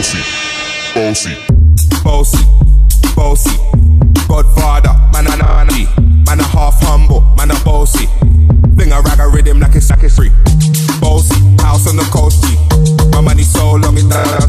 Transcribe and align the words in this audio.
bossy. 0.00 0.18
Bossy, 0.94 1.36
bossy. 2.02 2.44
bossy. 3.14 3.56
Godfather, 4.28 4.94
man 5.12 5.26
a 5.26 5.36
nanny. 5.36 5.86
Man 6.24 6.40
a 6.40 6.44
half 6.44 6.80
humble, 6.80 7.20
man 7.36 7.50
a 7.50 7.64
bossy. 7.64 8.06
Thing 8.76 8.92
a 8.92 9.00
rag 9.02 9.20
a 9.20 9.28
rhythm 9.28 9.60
like 9.60 9.74
it's 9.74 9.90
like 9.90 10.02
it's 10.02 10.16
free. 10.16 10.30
Bossy, 11.00 11.36
house 11.60 11.86
on 11.86 11.96
the 11.96 12.08
coast 12.10 12.42
G. 12.44 12.56
My 13.12 13.20
money 13.20 13.42
so 13.42 13.72
long 13.72 13.98
it 13.98 14.08
down. 14.08 14.39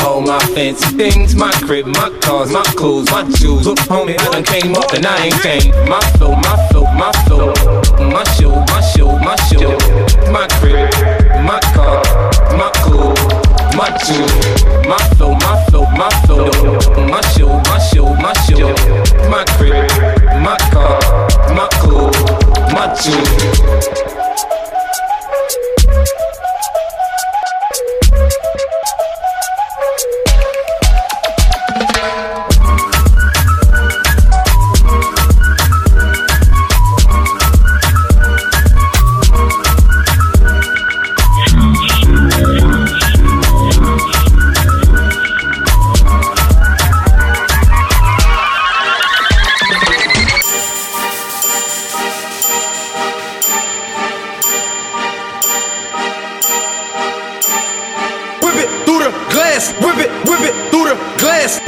all 0.00 0.20
my 0.20 0.38
fancy 0.54 0.96
things. 0.96 1.34
My 1.34 1.52
crib, 1.64 1.86
my 1.86 2.10
cars, 2.20 2.50
my 2.50 2.62
clothes, 2.76 3.10
my 3.10 3.28
shoes. 3.30 3.66
Look, 3.66 3.78
homie, 3.80 4.18
I 4.18 4.30
done 4.30 4.44
came 4.44 4.74
up 4.74 4.92
and 4.92 5.06
I 5.06 5.26
ain't 5.26 5.42
changed. 5.42 5.74
My 5.88 6.00
flow, 6.16 6.34
my 6.34 6.68
flow, 6.68 6.84
my 6.94 7.12
flow. 7.26 7.52
My 8.10 8.24
show, 8.34 8.54
my 8.72 8.80
show, 8.94 9.18
my 9.18 9.36
show. 9.48 9.76
My 10.30 10.46
crib, 10.58 10.90
my 11.44 11.60
car, 11.74 12.02
my 12.56 12.70
clothes, 12.82 13.20
my 13.76 13.88
shoes. 13.98 14.35
glass, 61.18 61.60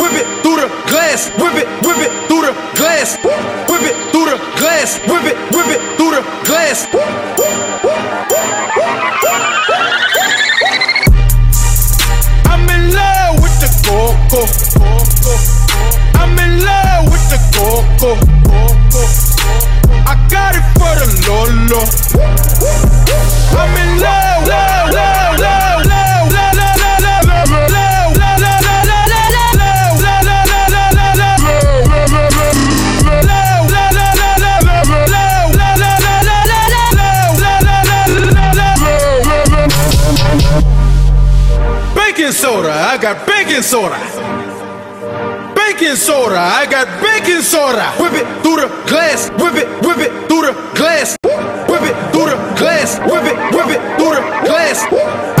whip 0.00 0.14
it 0.14 0.26
through 0.42 0.60
the 0.60 0.68
glass, 0.88 1.30
whip 1.40 1.54
it, 1.54 1.68
whip 1.84 1.98
it 1.98 2.12
through 2.28 2.42
the 2.42 2.54
glass, 2.76 3.16
whip 3.68 3.82
it 3.82 3.96
through 4.12 4.26
the 4.26 4.38
glass, 4.60 4.98
whip 5.08 5.24
it, 5.24 5.36
whip 5.54 5.68
it 5.68 5.80
through 5.96 6.12
the 6.12 6.22
glass. 6.44 6.86
Soda. 43.62 43.98
Baking 45.54 45.96
soda. 45.96 46.38
I 46.38 46.66
got 46.70 46.86
baking 47.02 47.42
soda. 47.42 47.90
Whip 47.98 48.12
it 48.12 48.26
through 48.42 48.56
the 48.56 48.68
glass. 48.88 49.30
Whip 49.30 49.54
it, 49.54 49.68
whip 49.84 49.98
it 49.98 50.28
through 50.28 50.42
the 50.42 50.52
glass. 50.76 51.16
Whip 51.68 51.82
it 51.82 52.12
through 52.12 52.30
the 52.30 52.54
glass. 52.56 52.98
Whip 53.00 53.24
it, 53.24 53.36
whip 53.54 53.68
it 53.68 53.80
through 53.98 54.14
the 54.14 54.22
glass. 54.46 55.33